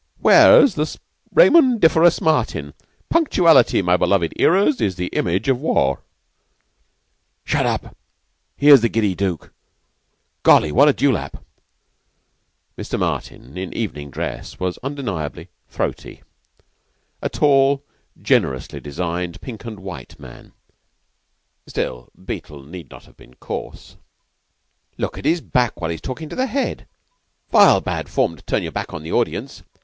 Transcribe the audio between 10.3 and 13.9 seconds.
Golly, what a dewlap!" Mr. Martin, in